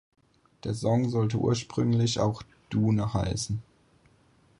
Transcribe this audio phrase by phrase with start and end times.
[0.63, 3.61] Der Song sollte ursprünglich auch „Dune“ heißen.